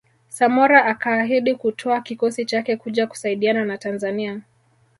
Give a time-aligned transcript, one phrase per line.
[0.29, 4.41] Samora akaahidi kutoa kikosi chake kuja kusaidiana na Tanzania